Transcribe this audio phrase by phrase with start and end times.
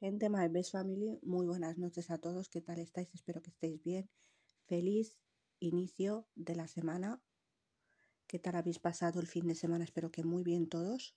[0.00, 2.48] Gente, My Best Family, muy buenas noches a todos.
[2.48, 3.12] ¿Qué tal estáis?
[3.12, 4.08] Espero que estéis bien.
[4.64, 5.18] Feliz
[5.58, 7.20] inicio de la semana.
[8.26, 9.84] ¿Qué tal habéis pasado el fin de semana?
[9.84, 11.14] Espero que muy bien todos.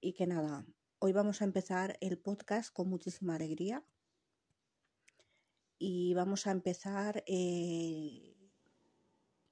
[0.00, 0.64] Y que nada,
[1.00, 3.84] hoy vamos a empezar el podcast con muchísima alegría.
[5.78, 8.38] Y vamos a empezar eh,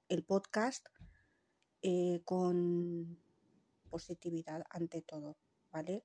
[0.09, 0.87] el podcast
[1.83, 3.19] eh, con
[3.91, 5.37] positividad ante todo,
[5.71, 6.03] ¿vale?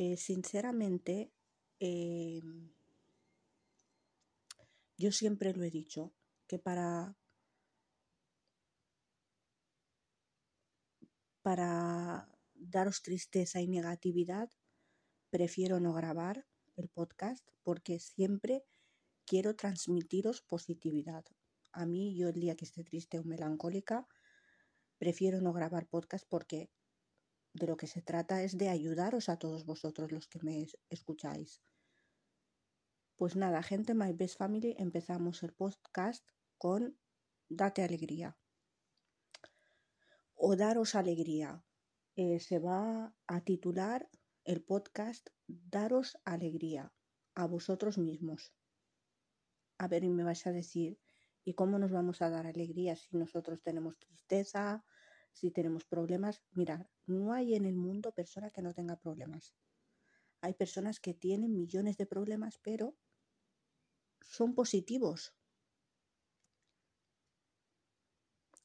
[0.00, 1.32] Eh, sinceramente,
[1.80, 2.40] eh,
[4.96, 6.14] yo siempre lo he dicho,
[6.46, 7.16] que para,
[11.42, 14.48] para daros tristeza y negatividad,
[15.30, 16.46] prefiero no grabar
[16.76, 18.62] el podcast porque siempre
[19.26, 21.24] quiero transmitiros positividad.
[21.72, 24.06] A mí, yo el día que esté triste o melancólica,
[24.96, 26.70] prefiero no grabar podcast porque
[27.52, 31.62] de lo que se trata es de ayudaros a todos vosotros los que me escucháis.
[33.16, 36.24] Pues nada, gente, My Best Family, empezamos el podcast
[36.56, 36.98] con
[37.48, 38.38] Date Alegría.
[40.34, 41.64] O Daros Alegría.
[42.14, 44.08] Eh, se va a titular
[44.44, 46.92] el podcast Daros Alegría
[47.34, 48.52] a vosotros mismos.
[49.78, 50.98] A ver, y me vais a decir,
[51.44, 54.84] ¿y cómo nos vamos a dar alegría si nosotros tenemos tristeza,
[55.38, 56.42] si tenemos problemas?
[56.52, 59.54] Mirad, no hay en el mundo persona que no tenga problemas.
[60.40, 62.96] Hay personas que tienen millones de problemas, pero
[64.20, 65.34] son positivos.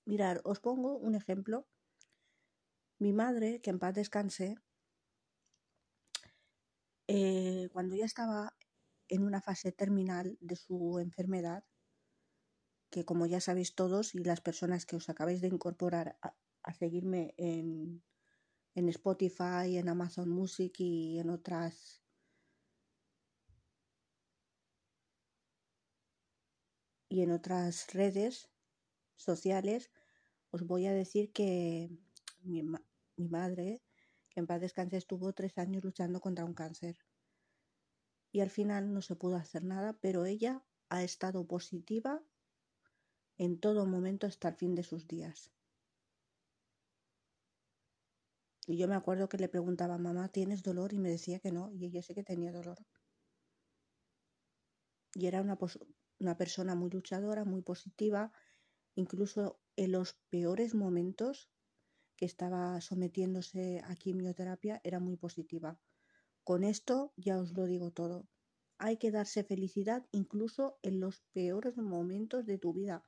[0.05, 1.67] Mirad, os pongo un ejemplo.
[2.99, 4.55] Mi madre, que en paz descanse,
[7.07, 8.55] eh, cuando ya estaba
[9.07, 11.63] en una fase terminal de su enfermedad,
[12.89, 16.17] que como ya sabéis todos y las personas que os acabáis de incorporar
[16.63, 18.01] a seguirme en,
[18.75, 22.01] en Spotify, en Amazon Music y en otras
[27.09, 28.49] y en otras redes
[29.15, 29.91] sociales,
[30.49, 31.91] os voy a decir que
[32.41, 33.83] mi, mi madre,
[34.29, 36.97] que en paz descanse, estuvo tres años luchando contra un cáncer.
[38.31, 42.19] Y al final no se pudo hacer nada, pero ella ha estado positiva
[43.37, 45.51] en todo momento hasta el fin de sus días.
[48.65, 50.93] Y yo me acuerdo que le preguntaba, mamá, ¿tienes dolor?
[50.93, 52.77] Y me decía que no, y ella sí que tenía dolor.
[55.15, 55.57] Y era una,
[56.19, 58.31] una persona muy luchadora, muy positiva,
[58.95, 61.49] incluso en los peores momentos
[62.15, 65.79] que estaba sometiéndose a quimioterapia, era muy positiva.
[66.43, 68.27] Con esto ya os lo digo todo.
[68.77, 73.03] Hay que darse felicidad incluso en los peores momentos de tu vida,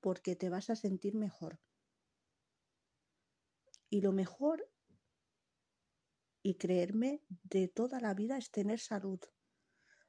[0.00, 1.58] porque te vas a sentir mejor.
[3.88, 4.69] Y lo mejor
[6.42, 9.20] y creerme de toda la vida es tener salud.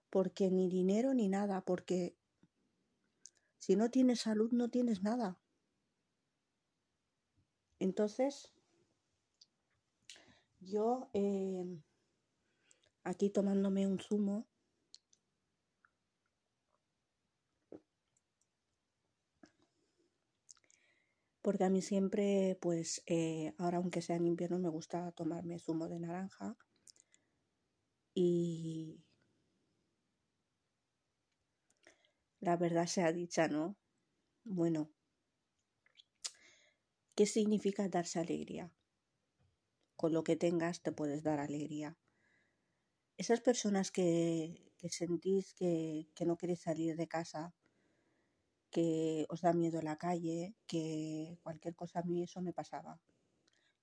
[0.09, 2.15] Porque ni dinero ni nada, porque
[3.57, 5.39] si no tienes salud no tienes nada.
[7.79, 8.53] Entonces,
[10.59, 11.65] yo eh,
[13.03, 14.47] aquí tomándome un zumo,
[21.51, 25.89] porque a mí siempre, pues eh, ahora aunque sea en invierno, me gusta tomarme zumo
[25.89, 26.55] de naranja
[28.15, 29.03] y
[32.39, 33.75] la verdad sea dicha, ¿no?
[34.45, 34.91] Bueno,
[37.15, 38.71] ¿qué significa darse alegría?
[39.97, 41.97] Con lo que tengas te puedes dar alegría.
[43.17, 47.53] Esas personas que, sentís que, que no queréis salir de casa,
[48.71, 52.99] que os da miedo la calle, que cualquier cosa a mí eso me pasaba.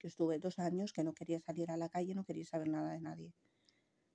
[0.01, 2.93] Yo estuve dos años que no quería salir a la calle, no quería saber nada
[2.93, 3.33] de nadie,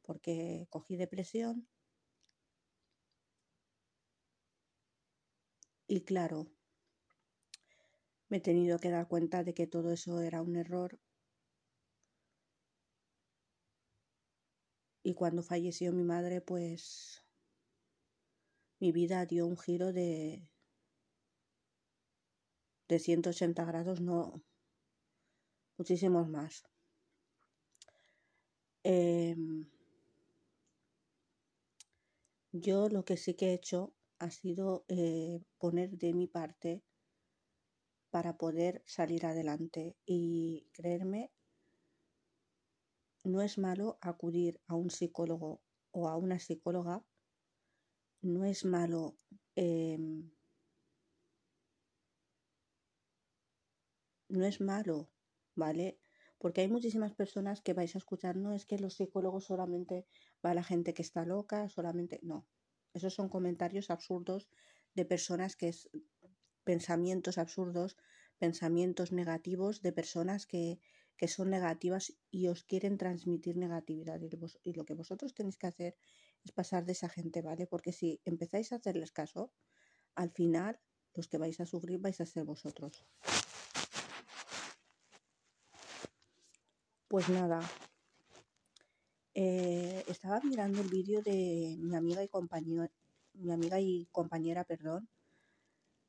[0.01, 1.67] porque cogí depresión
[5.87, 6.47] y claro,
[8.29, 10.99] me he tenido que dar cuenta de que todo eso era un error
[15.03, 17.23] y cuando falleció mi madre pues
[18.79, 20.47] mi vida dio un giro de
[22.87, 24.43] de 180 grados, no,
[25.77, 26.63] muchísimos más.
[28.83, 29.35] Eh,
[32.51, 36.83] yo lo que sí que he hecho ha sido eh, poner de mi parte
[38.09, 41.31] para poder salir adelante y creerme,
[43.23, 47.03] no es malo acudir a un psicólogo o a una psicóloga,
[48.21, 49.15] no es malo
[49.55, 49.97] eh,
[54.33, 55.09] no es malo,
[55.55, 55.99] ¿vale?
[56.37, 60.05] Porque hay muchísimas personas que vais a escuchar, no es que los psicólogos solamente
[60.45, 62.45] va a la gente que está loca, solamente no.
[62.93, 64.49] Esos son comentarios absurdos
[64.93, 65.89] de personas que es
[66.63, 67.97] pensamientos absurdos,
[68.39, 70.79] pensamientos negativos de personas que,
[71.17, 74.19] que son negativas y os quieren transmitir negatividad.
[74.21, 74.29] Y,
[74.69, 75.95] y lo que vosotros tenéis que hacer
[76.43, 77.67] es pasar de esa gente, ¿vale?
[77.67, 79.53] Porque si empezáis a hacerles caso,
[80.15, 80.79] al final
[81.13, 83.05] los que vais a sufrir vais a ser vosotros.
[87.13, 87.61] Pues nada,
[89.35, 92.89] eh, estaba mirando el vídeo de mi amiga y compañera,
[93.35, 95.07] mi amiga y compañera, perdón,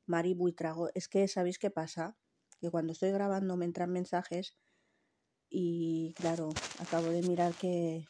[0.07, 0.89] Mari Buitrago.
[0.95, 2.17] Es que sabéis qué pasa,
[2.59, 4.57] que cuando estoy grabando me entran mensajes
[5.47, 6.49] y claro,
[6.79, 8.07] acabo de mirar que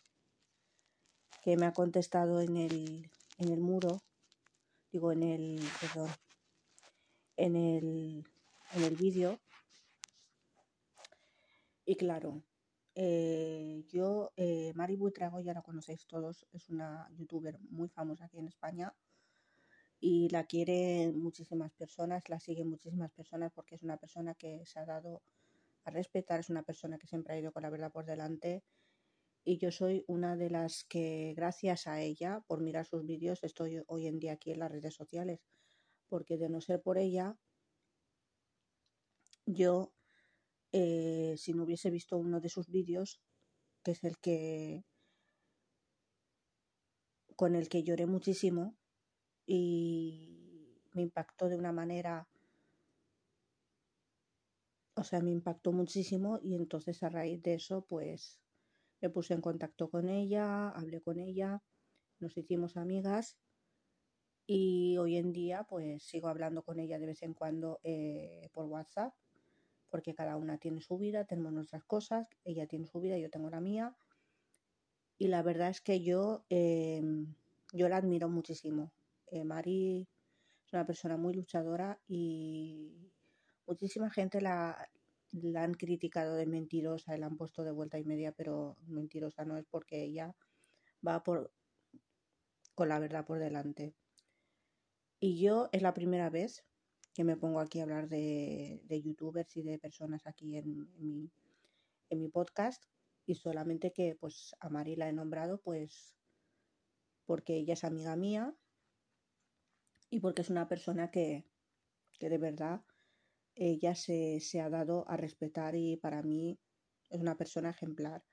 [1.44, 4.00] que me ha contestado en el en el muro,
[4.94, 6.12] digo en el perdón,
[7.36, 8.25] en el
[8.71, 9.38] en el vídeo
[11.86, 12.41] y claro,
[12.95, 18.39] eh, yo, eh, Mari Buitrago, ya la conocéis todos, es una youtuber muy famosa aquí
[18.39, 18.95] en España
[20.00, 24.80] y la quieren muchísimas personas, la siguen muchísimas personas porque es una persona que se
[24.80, 25.24] ha dado
[25.83, 28.63] a respetar, es una persona que siempre ha ido con la verdad por delante
[29.44, 33.83] y yo soy una de las que gracias a ella, por mirar sus vídeos, estoy
[33.88, 35.39] hoy en día aquí en las redes sociales,
[36.07, 37.38] porque de no ser por ella,
[39.45, 39.94] yo
[40.77, 43.22] eh, si no hubiese visto uno de sus vídeos,
[43.81, 44.83] que es el que
[47.38, 48.75] con el que lloré muchísimo
[49.45, 52.27] y me impactó de una manera,
[54.95, 58.42] o sea, me impactó muchísimo y entonces a raíz de eso, pues
[59.00, 61.63] me puse en contacto con ella, hablé con ella,
[62.19, 63.38] nos hicimos amigas
[64.45, 68.66] y hoy en día pues sigo hablando con ella de vez en cuando eh, por
[68.66, 69.13] WhatsApp
[69.95, 73.50] porque cada una tiene su vida, tenemos nuestras cosas, ella tiene su vida, yo tengo
[73.50, 73.95] la mía.
[75.18, 77.01] Y la verdad es que yo, eh,
[77.71, 78.92] yo la admiro muchísimo.
[79.27, 80.06] Eh, Mari
[80.65, 83.09] es una persona muy luchadora y
[83.65, 84.86] muchísima gente la,
[85.31, 89.56] la han criticado de mentirosa, la han puesto de vuelta y media, pero mentirosa no
[89.56, 90.36] es porque ella
[91.07, 91.53] va por
[92.74, 93.95] con la verdad por delante.
[95.21, 96.65] Y yo es la primera vez
[97.15, 101.31] que me pongo aquí a hablar de, de youtubers y de personas aquí en, mi,
[102.09, 102.83] en mi podcast
[103.25, 106.13] y solamente que pues a Mari la he nombrado pues
[107.25, 108.53] porque ella es amiga mía
[110.09, 111.45] y porque es una persona que,
[112.19, 112.81] que de verdad
[113.56, 116.59] ella se, se ha dado a respetar y para mí
[117.09, 118.25] es una persona ejemplar,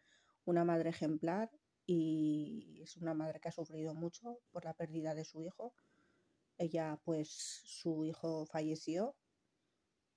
[0.45, 1.53] una madre ejemplar
[1.87, 5.73] y es una madre que ha sufrido mucho por la pérdida de su hijo
[6.59, 7.29] ella, pues,
[7.65, 9.17] su hijo falleció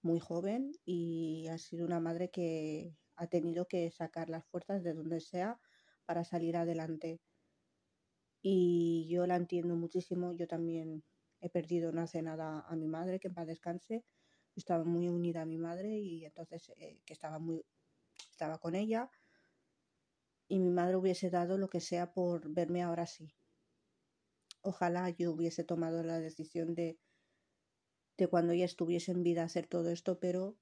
[0.01, 4.93] muy joven y ha sido una madre que ha tenido que sacar las fuerzas de
[4.93, 5.59] donde sea
[6.05, 7.19] para salir adelante.
[8.41, 10.33] Y yo la entiendo muchísimo.
[10.33, 11.03] Yo también
[11.41, 14.05] he perdido no hace nada a mi madre, que en paz descanse.
[14.55, 17.63] Estaba muy unida a mi madre y entonces eh, que estaba muy
[18.31, 19.09] estaba con ella
[20.47, 23.33] y mi madre hubiese dado lo que sea por verme ahora sí.
[24.65, 26.97] Ojalá yo hubiese tomado la decisión de,
[28.17, 30.57] de cuando ella estuviese en vida hacer todo esto, pero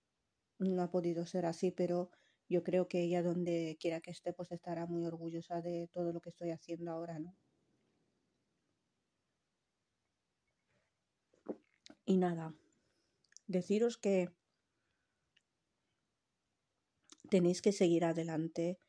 [0.60, 2.12] no ha podido ser así, pero
[2.50, 6.20] yo creo que ella donde quiera que esté pues estará muy orgullosa de todo lo
[6.20, 7.34] que estoy haciendo ahora, ¿no?
[12.06, 12.54] Y nada,
[13.48, 14.30] deciros que
[17.30, 18.80] tenéis que seguir adelante,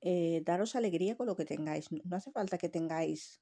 [0.00, 1.86] eh, daros alegría con lo que tengáis.
[1.92, 3.40] No hace falta que tengáis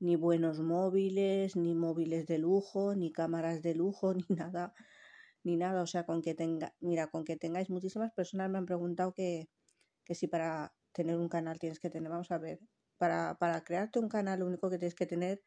[0.00, 4.74] ni buenos móviles, ni móviles de lujo, ni cámaras de lujo, ni nada,
[5.44, 5.82] ni nada.
[5.82, 9.50] O sea, con que tenga, mira, con que tengáis muchísimas personas me han preguntado que,
[10.04, 12.60] que si para tener un canal tienes que tener, vamos a ver,
[12.98, 15.42] para, para crearte un canal lo único que tienes que tener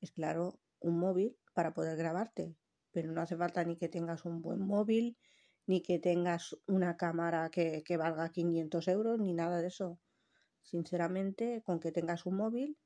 [0.00, 2.56] es, claro, un móvil para poder grabarte.
[2.92, 5.18] Pero no hace falta ni que tengas un buen móvil,
[5.66, 10.00] ni que tengas una cámara que, que valga 500 euros, ni nada de eso.
[10.62, 12.78] Sinceramente, con que tengas un móvil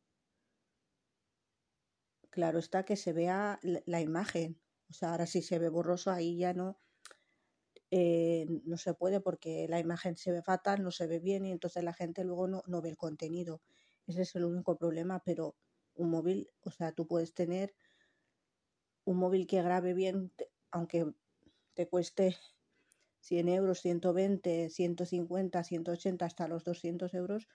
[2.33, 4.61] claro está que se vea la imagen.
[4.91, 6.81] O sea, ahora si se ve borroso ahí ya no,
[7.91, 11.53] eh, no se puede porque la imagen se ve fatal, no se ve bien y
[11.53, 13.63] entonces la gente luego no, no ve el contenido.
[14.07, 15.55] Ese es el único problema, pero
[15.95, 17.75] un móvil, o sea, tú puedes tener
[19.05, 20.33] un móvil que grabe bien,
[20.71, 21.13] aunque
[21.75, 22.37] te cueste
[23.21, 27.49] 100 euros, 120, 150, 180, hasta los 200 euros,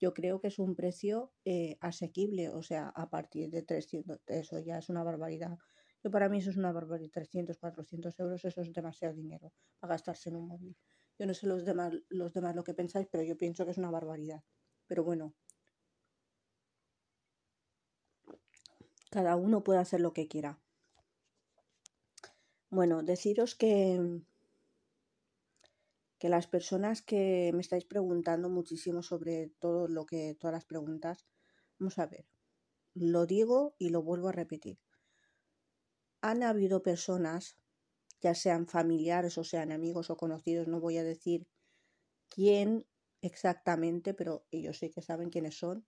[0.00, 4.58] yo creo que es un precio eh, asequible, o sea, a partir de 300, eso
[4.60, 5.56] ya es una barbaridad.
[6.02, 9.94] Yo para mí eso es una barbaridad, 300, 400 euros, eso es demasiado dinero para
[9.94, 10.76] gastarse en un móvil.
[11.18, 13.78] Yo no sé los demás, los demás lo que pensáis, pero yo pienso que es
[13.78, 14.42] una barbaridad.
[14.86, 15.34] Pero bueno,
[19.10, 20.58] cada uno puede hacer lo que quiera.
[22.68, 24.20] Bueno, deciros que,
[26.24, 31.26] que las personas que me estáis preguntando muchísimo sobre todo lo que, todas las preguntas,
[31.78, 32.24] vamos a ver,
[32.94, 34.78] lo digo y lo vuelvo a repetir.
[36.22, 37.58] Han habido personas,
[38.22, 41.46] ya sean familiares o sean amigos o conocidos, no voy a decir
[42.30, 42.86] quién
[43.20, 45.86] exactamente, pero ellos sí que saben quiénes son,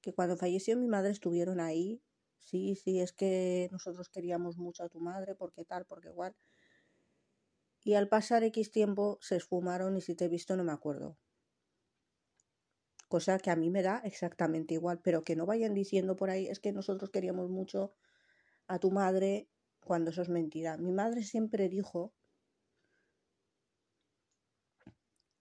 [0.00, 2.00] que cuando falleció mi madre estuvieron ahí.
[2.38, 6.36] Sí, sí, es que nosotros queríamos mucho a tu madre, porque tal, porque igual.
[7.82, 11.16] Y al pasar X tiempo se esfumaron y si te he visto no me acuerdo.
[13.08, 16.46] Cosa que a mí me da exactamente igual, pero que no vayan diciendo por ahí,
[16.46, 17.94] es que nosotros queríamos mucho
[18.66, 19.48] a tu madre
[19.80, 20.76] cuando eso es mentira.
[20.76, 22.12] Mi madre siempre dijo,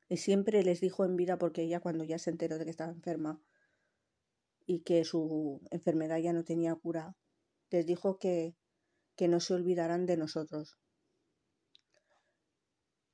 [0.07, 2.91] y siempre les dijo en vida, porque ella cuando ya se enteró de que estaba
[2.91, 3.41] enferma
[4.65, 7.15] y que su enfermedad ya no tenía cura,
[7.69, 8.55] les dijo que,
[9.17, 10.77] que no se olvidaran de nosotros.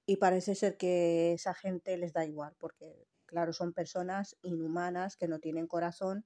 [0.05, 5.27] Y parece ser que esa gente les da igual, porque claro, son personas inhumanas que
[5.27, 6.25] no tienen corazón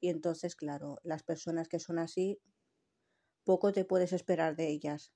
[0.00, 2.40] y entonces, claro, las personas que son así,
[3.44, 5.12] poco te puedes esperar de ellas.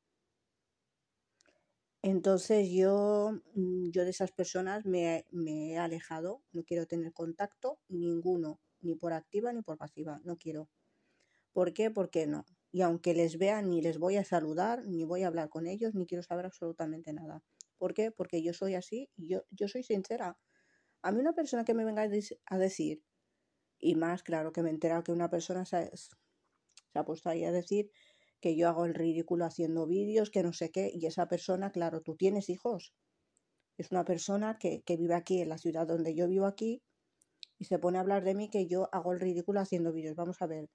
[2.03, 7.81] Entonces yo, mm, yo de esas personas me, me he alejado, no quiero tener contacto
[7.89, 10.69] ninguno, ni por activa ni por pasiva, no quiero.
[11.53, 11.91] ¿Por qué?
[11.91, 12.47] Porque no.
[12.73, 15.95] Y aunque les vea, ni les voy a saludar, ni voy a hablar con ellos,
[15.95, 17.43] ni quiero saber absolutamente nada.
[17.79, 18.11] ¿Por qué?
[18.11, 20.39] Porque yo soy así y yo, yo soy sincera.
[21.03, 23.03] A mí una persona que me venga a decir,
[23.79, 25.91] y más claro que me he enterado que una persona se,
[26.95, 27.91] ha puesto ahí a decir
[28.41, 32.03] que yo hago el ridículo haciendo vídeos, que no sé qué, y esa persona, claro,
[32.03, 32.95] tú tienes hijos.
[33.79, 36.83] Es una persona que, que vive aquí, en la ciudad donde yo vivo aquí,
[37.59, 40.17] y se pone a hablar de mí que yo hago el ridículo haciendo vídeos.
[40.17, 40.71] Vamos a ver,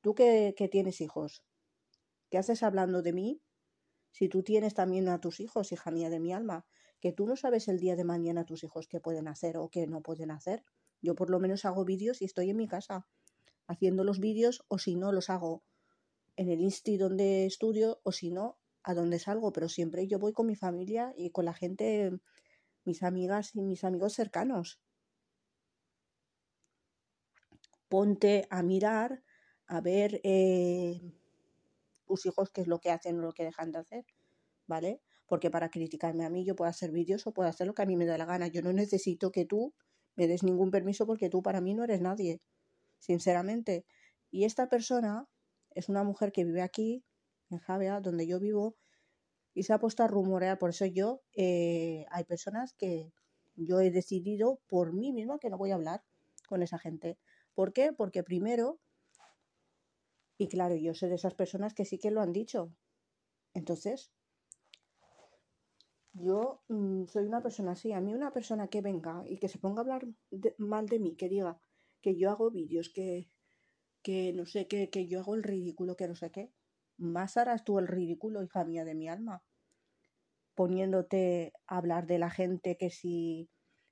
[0.00, 1.44] tú que, que tienes hijos,
[2.30, 3.40] ¿qué haces hablando de mí?
[4.16, 6.64] Si tú tienes también a tus hijos, hija mía de mi alma,
[7.00, 9.86] que tú no sabes el día de mañana tus hijos qué pueden hacer o qué
[9.86, 10.64] no pueden hacer.
[11.02, 13.06] Yo por lo menos hago vídeos y estoy en mi casa
[13.66, 15.64] haciendo los vídeos o si no los hago
[16.36, 20.32] en el insti donde estudio o si no a donde salgo, pero siempre yo voy
[20.32, 22.10] con mi familia y con la gente,
[22.86, 24.80] mis amigas y mis amigos cercanos.
[27.90, 29.22] Ponte a mirar,
[29.66, 31.02] a ver eh,
[32.06, 34.06] tus hijos qué es lo que hacen o lo que dejan de hacer,
[34.66, 35.00] ¿vale?
[35.26, 37.86] porque para criticarme a mí yo puedo hacer vídeos o puedo hacer lo que a
[37.86, 38.46] mí me da la gana.
[38.46, 39.74] Yo no necesito que tú
[40.14, 42.40] me des ningún permiso porque tú para mí no eres nadie,
[42.98, 43.84] sinceramente.
[44.30, 45.28] Y esta persona
[45.70, 47.04] es una mujer que vive aquí,
[47.50, 48.76] en Javea, donde yo vivo,
[49.52, 50.58] y se ha puesto a rumorear.
[50.58, 53.12] Por eso yo, eh, hay personas que
[53.56, 56.04] yo he decidido por mí misma que no voy a hablar
[56.48, 57.18] con esa gente.
[57.54, 57.92] ¿Por qué?
[57.92, 58.78] Porque primero,
[60.38, 62.72] y claro, yo sé de esas personas que sí que lo han dicho.
[63.54, 64.12] Entonces,
[66.12, 67.92] yo mm, soy una persona así.
[67.92, 70.06] A mí una persona que venga y que se ponga a hablar
[70.58, 71.58] mal de mí, que diga
[72.02, 73.30] que yo hago vídeos, que,
[74.02, 76.52] que no sé, que, que yo hago el ridículo, que no sé qué.
[76.98, 79.42] Más harás tú el ridículo, hija mía de mi alma.
[80.54, 83.50] Poniéndote a hablar de la gente que si,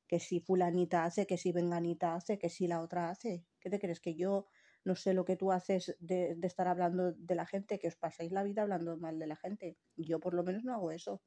[0.09, 3.45] que si fulanita hace, que si venganita hace, que si la otra hace.
[3.61, 4.01] ¿Qué te crees?
[4.01, 4.47] Que yo
[4.85, 8.31] no sé lo que tú haces de, estar hablando de la gente, que os pasáis
[8.33, 9.79] la vida hablando mal de la gente.
[9.97, 11.23] Yo por lo menos no hago eso.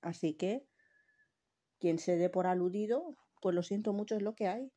[0.00, 0.66] Así que
[1.78, 4.72] quien se dé por aludido, pues lo siento mucho, es lo que hay.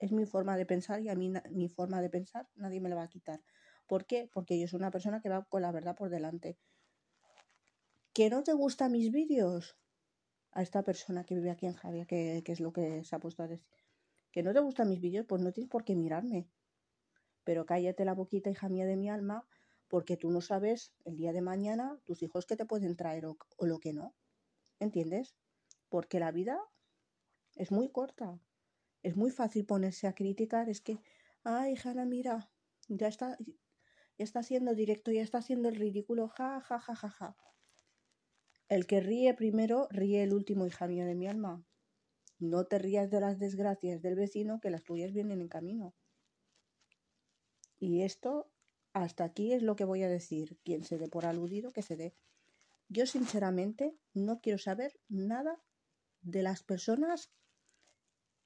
[0.00, 2.96] Es mi forma de pensar y a mí mi forma de pensar nadie me la
[2.96, 3.40] va a quitar.
[3.86, 4.28] ¿Por qué?
[4.32, 6.58] Porque yo soy una persona que va con la verdad por delante.
[8.12, 9.76] ¿Que no te gustan mis vídeos?
[10.52, 13.20] A esta persona que vive aquí en Javier, que, que es lo que se ha
[13.20, 13.77] puesto a decir.
[14.38, 15.26] ¿Que no te gustan mis vídeos?
[15.26, 16.46] Pues no tienes por qué mirarme.
[17.42, 19.44] Pero cállate la boquita, hija mía de mi alma,
[19.88, 23.36] porque tú no sabes el día de mañana tus hijos que te pueden traer o,
[23.58, 24.14] lo que no.
[24.78, 25.34] ¿Entiendes?
[25.88, 26.56] Porque la vida
[27.56, 28.38] es muy corta.
[29.02, 30.68] Es muy fácil ponerse a criticar.
[30.68, 31.00] Es que,
[31.42, 32.48] ay, Hanna, mira,
[32.86, 33.54] ya está, ya
[34.24, 36.28] está haciendo directo, ya está haciendo el ridículo.
[36.28, 37.36] Ja, ja, ja, ja, ja.
[38.68, 41.67] El que ríe primero, ríe el último, hija mía de mi alma.
[42.38, 45.94] No te rías de las desgracias del vecino, que las tuyas vienen en camino.
[47.78, 48.50] Y esto,
[48.92, 50.58] hasta aquí es lo que voy a decir.
[50.64, 52.14] Quien se dé por aludido, que se dé.
[52.88, 55.60] Yo sinceramente no quiero saber nada
[56.22, 57.30] de las personas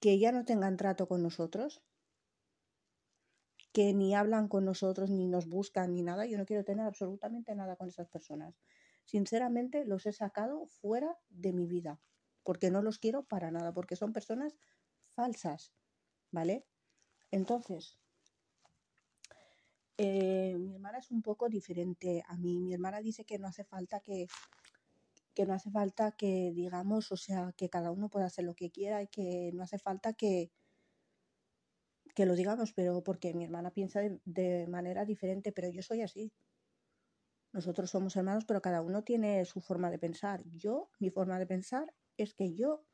[0.00, 1.82] que ya no tengan trato con nosotros,
[3.72, 6.26] que ni hablan con nosotros, ni nos buscan, ni nada.
[6.26, 8.54] Yo no quiero tener absolutamente nada con esas personas.
[9.04, 12.00] sinceramente los he sacado fuera de mi vida,
[12.42, 14.54] porque no los quiero para nada, porque son personas
[15.14, 15.72] falsas,
[16.30, 16.66] ¿vale?
[17.30, 17.99] Entonces,
[19.99, 22.61] eh, mi hermana es un poco diferente a mí.
[22.61, 24.26] Mi hermana dice que no hace falta que,
[25.34, 28.70] que no hace falta que digamos, o sea, que cada uno pueda hacer lo que
[28.70, 30.50] quiera y que no hace falta que,
[32.14, 36.02] que lo digamos, pero porque mi hermana piensa de, de manera diferente, pero yo soy
[36.02, 36.32] así.
[37.52, 40.42] Nosotros somos hermanos, pero cada uno tiene su forma de pensar.
[40.46, 42.85] Yo, mi forma de pensar es que yo,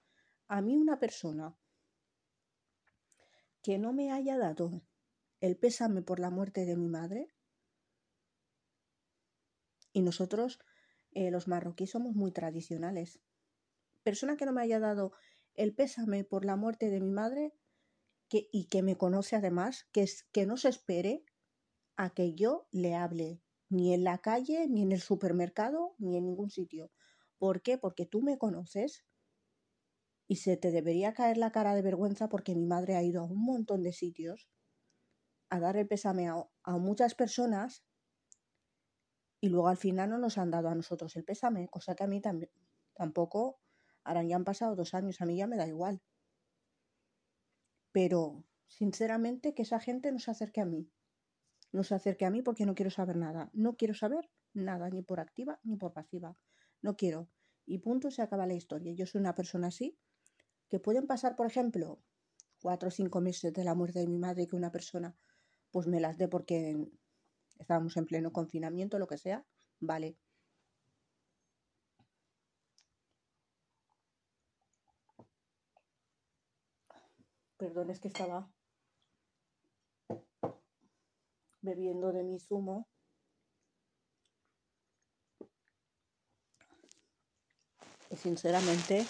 [0.49, 1.57] a mí una persona
[3.63, 4.83] que no me haya dado
[5.41, 7.29] el pésame por la muerte de mi madre,
[9.93, 10.61] y nosotros,
[11.13, 13.21] eh, los marroquíes, somos muy tradicionales.
[14.03, 15.13] Persona que no me haya dado
[15.55, 17.53] el pésame por la muerte de mi madre
[18.31, 21.25] y que me conoce además, que no se espere
[21.97, 26.27] a que yo le hable, ni en la calle, ni en el supermercado, ni en
[26.27, 26.91] ningún sitio.
[27.39, 27.79] ¿Por qué?
[27.79, 29.05] Porque tú me conoces
[30.27, 33.25] y se te debería caer la cara de vergüenza porque mi madre ha ido a
[33.25, 34.49] un montón de sitios
[35.51, 37.85] a dar el pésame a, muchas personas
[39.41, 42.07] y luego al final no nos han dado a nosotros el pésame, cosa que a
[42.07, 42.21] mí
[42.95, 43.61] tampoco,
[44.05, 46.03] ahora ya han pasado dos años, a mí ya me da igual.
[47.93, 50.91] Pero, sinceramente, que esa gente no se acerque a mí.
[51.73, 53.51] No se acerque a mí porque no quiero saber nada.
[53.53, 56.37] No quiero saber nada, ni por activa ni por pasiva.
[56.83, 57.29] No quiero.
[57.67, 58.93] Y punto, se acaba la historia.
[58.95, 59.97] Yo soy una persona así,
[60.69, 62.01] que pueden pasar, por ejemplo,
[62.61, 65.17] cuatro o cinco meses de la muerte de mi madre que una persona
[65.71, 66.77] pues me las dé porque
[67.59, 69.45] estábamos en pleno confinamiento, lo que sea,
[69.81, 70.17] vale.
[77.59, 78.51] Perdón, es que estaba
[81.61, 82.89] bebiendo de mi zumo.
[88.23, 89.07] Sinceramente,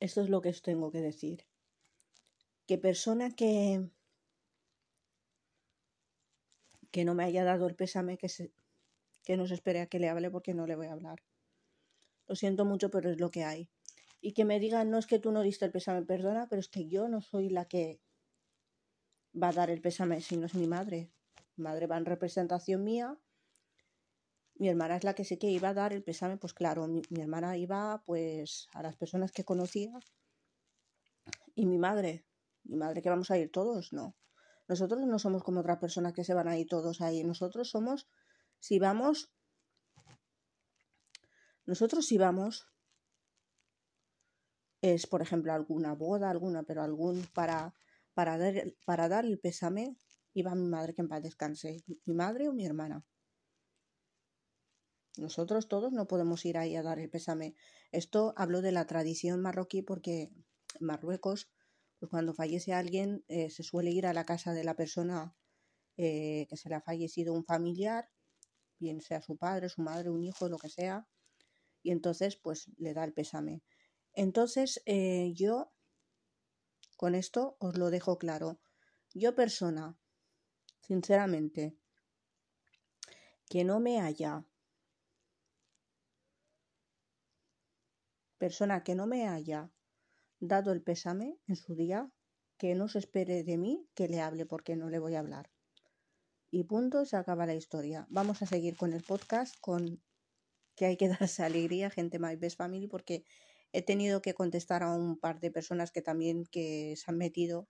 [0.00, 1.46] esto es lo que os tengo que decir.
[2.66, 3.90] Que persona que
[6.92, 8.52] que no me haya dado el pésame, que, se,
[9.24, 11.24] que no se espere a que le hable porque no le voy a hablar.
[12.28, 13.70] Lo siento mucho, pero es lo que hay.
[14.20, 16.68] Y que me digan, no es que tú no diste el pésame, perdona, pero es
[16.68, 18.00] que yo no soy la que
[19.34, 21.10] va a dar el pésame, si no es mi madre.
[21.56, 23.18] Mi madre va en representación mía.
[24.56, 27.02] Mi hermana es la que sé que iba a dar el pésame, pues claro, mi,
[27.20, 29.92] hermana iba pues a las personas que conocía.
[31.54, 32.26] Y mi madre,
[32.64, 34.16] mi madre que vamos a ir todos, no.
[34.68, 37.24] Nosotros no somos como otras personas que se van ahí todos ahí.
[37.24, 38.08] Nosotros somos,
[38.58, 39.32] si vamos,
[41.66, 42.66] nosotros si vamos,
[44.80, 47.74] es por ejemplo alguna boda, alguna, pero algún para,
[48.14, 49.96] para, dar, para dar el pésame,
[50.34, 53.04] iba mi madre que en paz descanse, mi madre o mi hermana.
[55.16, 57.54] Nosotros todos no podemos ir ahí a dar el pésame.
[57.90, 60.30] Esto hablo de la tradición marroquí porque
[60.80, 61.50] en Marruecos
[61.98, 65.36] pues cuando fallece alguien eh, se suele ir a la casa de la persona
[65.96, 68.08] eh, que se le ha fallecido un familiar,
[68.78, 71.06] bien sea su padre, su madre, un hijo, lo que sea,
[71.82, 73.62] y entonces pues le da el pésame.
[74.14, 75.72] Entonces eh, yo
[76.96, 78.60] con esto os lo dejo claro.
[79.14, 79.98] Yo persona,
[80.80, 81.76] sinceramente,
[83.48, 84.46] que no me haya
[88.42, 89.70] persona que no me haya
[90.40, 92.10] dado el pésame en su día,
[92.58, 95.48] que no se espere de mí que le hable porque no le voy a hablar.
[96.50, 98.04] Y punto, se acaba la historia.
[98.10, 100.02] Vamos a seguir con el podcast, con
[100.74, 103.22] que hay que darse alegría, gente My Best Family, porque
[103.70, 107.68] he tenido que contestar a un par de personas que también que se han metido.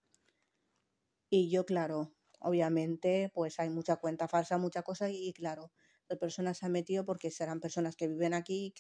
[1.28, 5.70] Y yo, claro, obviamente, pues hay mucha cuenta falsa, mucha cosa, y claro,
[6.16, 8.75] personas se han metido porque serán personas que viven aquí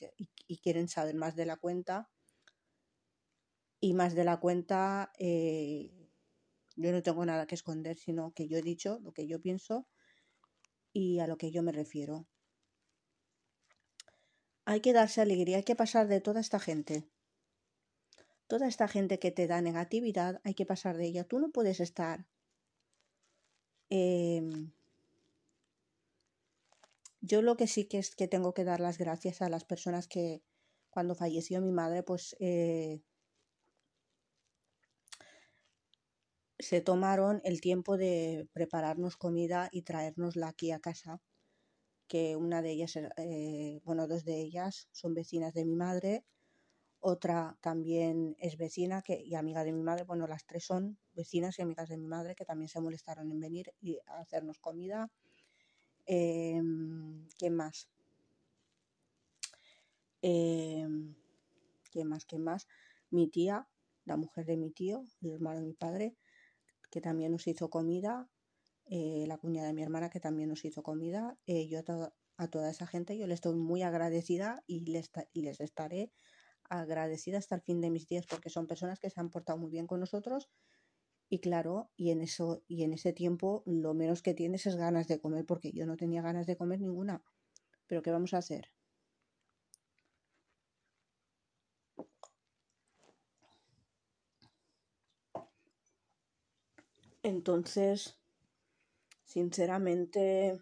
[0.46, 2.10] y quieren saber más de la cuenta
[3.80, 6.02] y más de la cuenta eh,
[6.76, 9.86] yo no tengo nada que esconder, sino que yo he dicho lo que yo pienso
[10.92, 12.26] y a lo que yo me refiero.
[14.64, 17.08] Hay que darse alegría, hay que pasar de toda esta gente.
[18.46, 21.24] Toda esta gente que te da negatividad, hay que pasar de ella.
[21.24, 22.26] Tú no puedes estar...
[23.90, 24.42] Eh,
[27.22, 30.08] yo lo que sí que es que tengo que dar las gracias a las personas
[30.08, 30.42] que
[30.90, 33.00] cuando falleció mi madre, pues eh,
[36.58, 41.20] se tomaron el tiempo de prepararnos comida y traérnosla aquí a casa,
[42.08, 46.24] que una de ellas, eh, bueno, dos de ellas son vecinas de mi madre,
[47.00, 51.58] otra también es vecina que, y amiga de mi madre, bueno, las tres son vecinas
[51.58, 55.10] y amigas de mi madre que también se molestaron en venir y a hacernos comida.
[56.06, 57.88] Em, ¿Qué más?
[60.22, 61.14] Em,
[61.90, 62.24] ¿Qué más?
[62.24, 62.68] ¿Qué más?
[63.10, 63.68] Mi tía,
[64.04, 66.16] la mujer de mi tío, el hermano de mi padre,
[66.90, 68.28] que también nos hizo comida.
[68.86, 71.38] Eh, la cuñada de mi hermana, que también nos hizo comida.
[71.46, 75.42] Eh, yo a, a, toda esa gente yo le estoy muy agradecida y les, y
[75.42, 76.12] les estaré
[76.68, 79.70] agradecida hasta el fin de mis días porque son personas que se han portado muy
[79.70, 80.50] bien con nosotros
[81.32, 85.08] y claro, y en eso y en ese tiempo lo menos que tienes es ganas
[85.08, 87.24] de comer porque yo no tenía ganas de comer ninguna.
[87.86, 88.70] Pero ¿qué vamos a hacer?
[97.22, 98.20] Entonces,
[99.24, 100.60] sinceramente,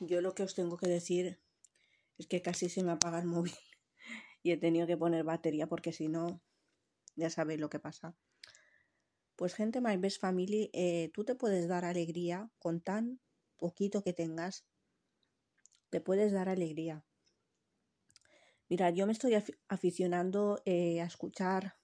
[0.00, 1.38] yo lo que os tengo que decir
[2.18, 3.54] es que casi se me apaga el móvil
[4.42, 6.42] y he tenido que poner batería porque si no,
[7.22, 8.16] ya sabéis lo que pasa.
[9.36, 13.20] Pues gente, My Best Family, eh, tú te puedes dar alegría con tan
[13.56, 14.66] poquito que tengas.
[15.90, 17.04] Te puedes dar alegría.
[18.68, 19.34] Mira, yo me estoy
[19.68, 21.76] aficionando eh, a escuchar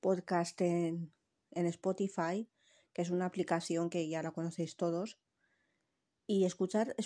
[0.00, 1.12] podcast en,
[1.52, 2.48] en Spotify,
[2.92, 5.18] que es una aplicación que ya la conocéis todos,
[6.26, 6.96] y escuchar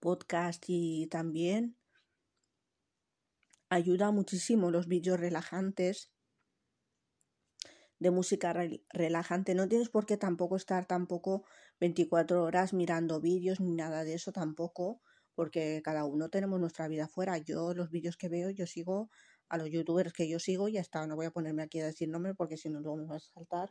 [0.00, 1.76] podcast y también
[3.72, 6.10] ayuda muchísimo los vídeos relajantes
[7.98, 8.52] de música
[8.90, 9.54] relajante.
[9.54, 11.44] No tienes por qué tampoco estar tampoco
[11.80, 15.00] 24 horas mirando vídeos ni nada de eso tampoco,
[15.34, 17.38] porque cada uno tenemos nuestra vida afuera.
[17.38, 19.10] Yo los vídeos que veo, yo sigo
[19.48, 21.06] a los youtubers que yo sigo y ya está.
[21.06, 23.70] No voy a ponerme aquí a decir nombre porque si no luego me a saltar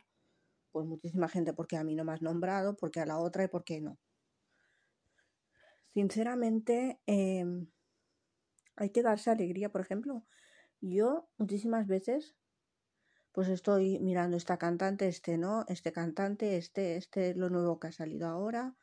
[0.72, 3.48] pues muchísima gente porque a mí no me has nombrado, porque a la otra y
[3.48, 3.98] por qué no.
[5.94, 7.68] Sinceramente, em,
[8.76, 9.70] hay que darse alegría.
[9.70, 10.24] Por ejemplo,
[10.80, 12.34] yo muchísimas veces
[13.32, 17.92] pues estoy mirando esta cantante, este no, este cantante, este, este, lo nuevo que ha
[17.92, 18.76] salido ahora,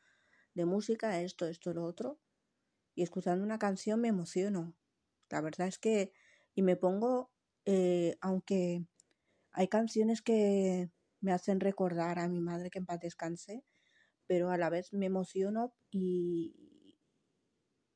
[0.54, 2.18] de música, esto, esto, lo otro.
[2.96, 4.74] Y escuchando una canción me emociono.
[5.30, 6.12] La verdad es que,
[6.54, 7.30] y me pongo,
[7.64, 8.84] eh, aunque
[9.52, 13.62] hay canciones que me hacen recordar a mi madre que en paz descanse,
[14.26, 16.96] pero a la vez me emociono y,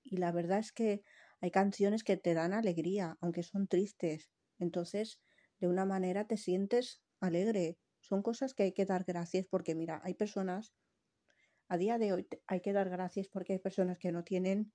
[0.04, 1.02] y la verdad es que
[1.44, 4.30] hay canciones que te dan alegría, aunque son tristes.
[4.59, 5.20] Entonces,
[5.61, 7.76] de una manera te sientes alegre.
[8.00, 10.72] Son cosas que hay que dar gracias porque mira, hay personas,
[11.68, 14.72] a día de hoy hay que dar gracias porque hay personas que no tienen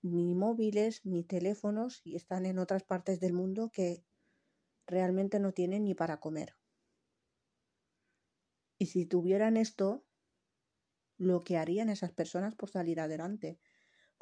[0.00, 4.02] ni móviles ni teléfonos y están en otras partes del mundo que
[4.86, 6.56] realmente no tienen ni para comer.
[8.78, 10.06] Y si tuvieran esto,
[11.18, 13.60] lo que harían esas personas por salir adelante,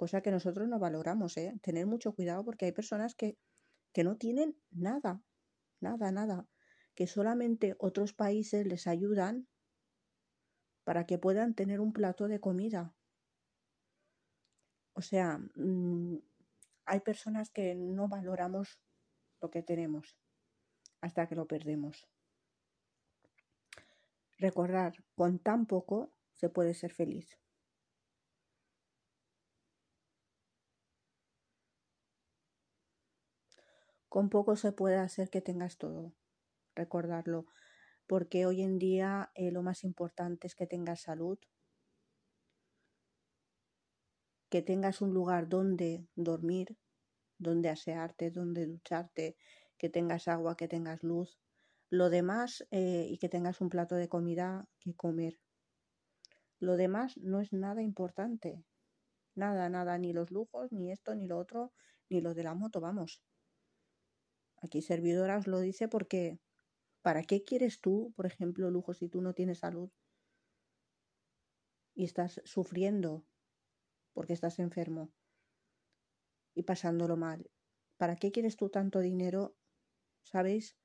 [0.00, 1.52] cosa que nosotros no valoramos, ¿eh?
[1.60, 3.36] Tener mucho cuidado porque hay personas que,
[3.92, 5.22] que no tienen nada,
[5.78, 6.48] nada, nada,
[6.94, 9.46] que solamente otros países les ayudan
[10.84, 12.94] para que puedan tener un plato de comida.
[14.94, 16.16] O sea, mm,
[16.86, 18.80] hay personas que no valoramos
[19.42, 20.16] lo que tenemos
[21.02, 22.08] hasta que lo perdemos.
[24.38, 27.38] Recordar, con tan poco se puede ser feliz.
[34.10, 36.12] Con poco se puede hacer que tengas todo.
[36.74, 37.46] Recordarlo.
[38.08, 41.38] Porque hoy en día eh, lo más importante es que tengas salud,
[44.48, 46.76] que tengas un lugar donde dormir,
[47.38, 49.36] donde asearte, donde ducharte,
[49.78, 51.38] que tengas agua, que tengas luz.
[51.88, 55.38] Lo demás, eh, y que tengas un plato de comida que comer.
[56.58, 58.64] Lo demás no es nada importante.
[59.36, 61.72] Nada, nada, ni los lujos, ni esto, ni lo otro,
[62.08, 63.22] ni lo de la moto, vamos.
[64.60, 66.38] Aquí servidora os lo dice porque
[67.02, 69.90] ¿para qué quieres tú, por ejemplo, lujo si tú no tienes salud
[71.94, 73.24] y estás sufriendo
[74.12, 75.12] porque estás enfermo
[76.54, 77.50] y pasándolo mal?
[77.96, 79.56] ¿Para qué quieres tú tanto dinero?
[80.22, 80.76] ¿Sabéis?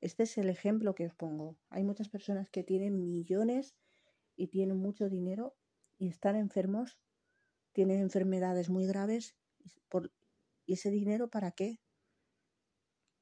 [0.00, 1.58] Este es el ejemplo que os pongo.
[1.70, 3.76] Hay muchas personas que tienen millones
[4.36, 5.56] y tienen mucho dinero
[5.98, 7.00] y están enfermos,
[7.72, 9.36] tienen enfermedades muy graves.
[10.66, 11.80] ¿Y ese dinero para qué?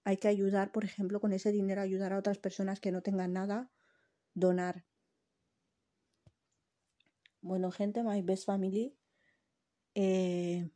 [0.06, 3.32] Hay que ayudar, por ejemplo, con ese dinero, ayudar a otras personas que no tengan
[3.32, 3.72] nada,
[4.34, 4.84] donar.
[7.40, 8.96] Bueno, gente, My Best Family.
[9.96, 10.70] Eh,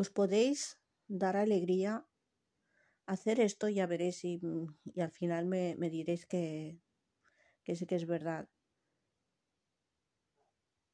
[0.00, 0.58] os podéis
[1.22, 1.92] dar alegría,
[3.06, 4.40] hacer esto, ya veréis y,
[4.96, 6.78] y al final me, me diréis que,
[7.64, 8.48] que sí que es verdad.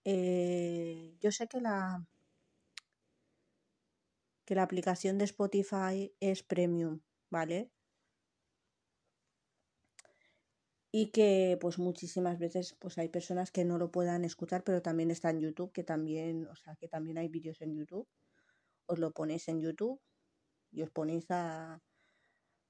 [0.04, 2.06] Eh, yo sé que la,
[4.44, 7.70] que la aplicación de Spotify es premium, ¿vale?
[10.96, 15.10] y que pues muchísimas veces pues hay personas que no lo puedan escuchar pero también
[15.10, 18.06] está en YouTube que también o sea que también hay vídeos en YouTube
[18.86, 20.00] os lo ponéis en YouTube
[20.70, 21.82] y os ponéis a,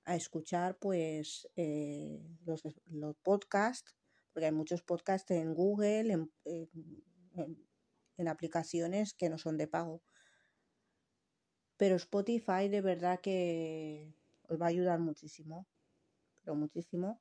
[0.06, 3.94] a escuchar pues eh, los, los podcasts
[4.32, 7.68] porque hay muchos podcasts en Google en, en,
[8.16, 10.02] en aplicaciones que no son de pago
[11.76, 14.14] pero Spotify de verdad que
[14.48, 15.66] os va a ayudar muchísimo
[16.42, 17.20] pero muchísimo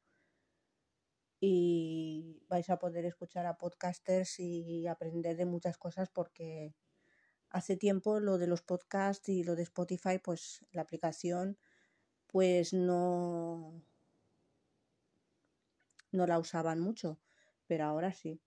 [1.40, 6.74] y vais a poder escuchar a podcasters y aprender de muchas cosas porque
[7.54, 11.58] hace tiempo lo de los podcasts y lo de Spotify, pues la aplicación,
[12.28, 13.84] pues no,
[16.12, 17.20] no la usaban mucho,
[17.68, 18.42] pero ahora sí.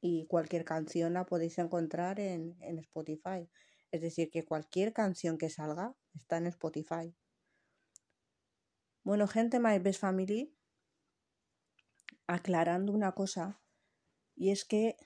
[0.00, 3.48] Y cualquier canción la podéis encontrar en, en Spotify.
[3.90, 7.14] Es decir, que cualquier canción que salga está en Spotify.
[9.02, 10.54] Bueno, gente, My Best Family,
[12.26, 13.60] aclarando una cosa,
[14.36, 14.96] y es que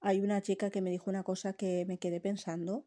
[0.00, 2.86] hay una chica que me dijo una cosa que me quedé pensando.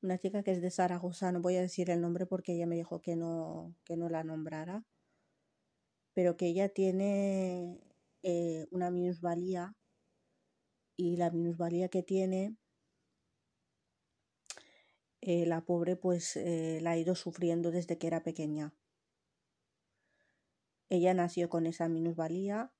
[0.00, 2.74] Una chica que es de Zaragoza, no voy a decir el nombre porque ella me
[2.74, 4.84] dijo que no, que no la nombrara,
[6.14, 7.78] pero que ella tiene
[8.22, 9.76] eh, una minusvalía
[10.96, 12.56] y la minusvalía que tiene,
[15.22, 18.74] eh, la pobre pues eh, la ha ido sufriendo desde que era pequeña.
[20.90, 22.72] Ella nació con esa minusvalía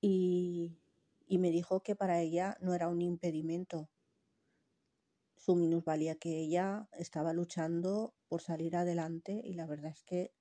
[0.00, 0.78] y,
[1.26, 3.88] y me dijo que para ella no era un impedimento
[5.46, 10.32] su minusvalía, que ella estaba luchando por salir adelante y la verdad es que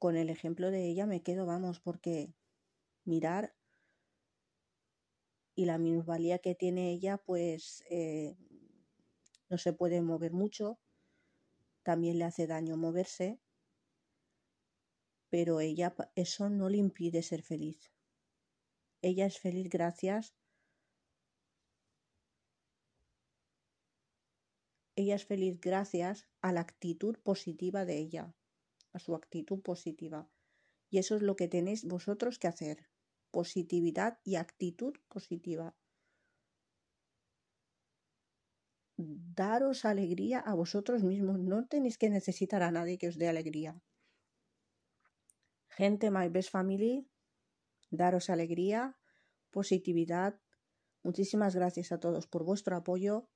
[0.00, 2.34] con el ejemplo de ella me quedo, vamos, porque
[3.04, 3.54] mirar
[5.54, 8.36] y la minusvalía que tiene ella, pues eh,
[9.48, 10.78] no se puede mover mucho,
[11.82, 13.38] también le hace daño moverse
[15.28, 17.92] pero ella eso no le impide ser feliz.
[19.02, 20.34] Ella es feliz gracias
[24.98, 28.34] ella es feliz gracias a la actitud positiva de ella,
[28.94, 30.30] a su actitud positiva.
[30.88, 32.88] Y eso es lo que tenéis vosotros que hacer,
[33.30, 35.76] positividad y actitud positiva.
[38.98, 43.78] Daros alegría a vosotros mismos, no tenéis que necesitar a nadie que os dé alegría.
[45.68, 47.06] Gente, my best family,
[47.90, 48.96] daros alegría,
[49.50, 50.40] positividad.
[51.02, 53.28] Muchísimas gracias a todos por vuestro apoyo.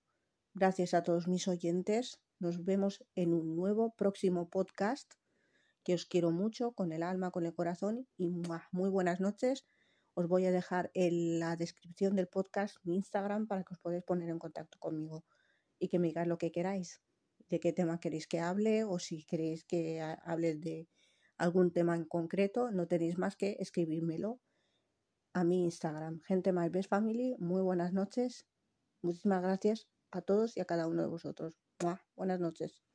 [0.54, 2.22] Gracias a todos mis oyentes.
[2.38, 5.12] Nos vemos en un nuevo próximo podcast
[5.84, 8.30] que os quiero mucho con el alma, con el corazón y
[8.72, 9.66] muy buenas noches.
[10.14, 14.04] Os voy a dejar en la descripción del podcast mi Instagram para que os podáis
[14.04, 15.26] poner en contacto conmigo
[15.80, 17.00] y que me digáis lo que queráis,
[17.48, 20.88] de qué tema queréis que hable o si queréis que hable de
[21.38, 24.40] algún tema en concreto, no tenéis más que escribírmelo
[25.32, 27.34] a mi Instagram, gente my best family.
[27.38, 28.46] Muy buenas noches.
[29.02, 31.58] Muchísimas gracias a todos y a cada uno de vosotros.
[32.16, 32.89] Buenas noches.